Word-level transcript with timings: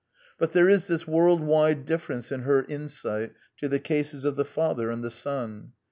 But 0.39 0.53
there 0.53 0.67
is 0.67 0.87
this 0.87 1.07
world 1.07 1.41
wide 1.41 1.85
difiference 1.85 2.31
in 2.31 2.39
her 2.41 2.63
insight 2.63 3.33
to 3.57 3.67
the 3.67 3.77
cases 3.77 4.25
of 4.25 4.35
the 4.35 4.43
father 4.45 4.89
and 4.89 5.03
the 5.03 5.11
son. 5.11 5.73